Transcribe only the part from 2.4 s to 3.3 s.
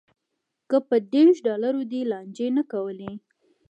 نه کولی.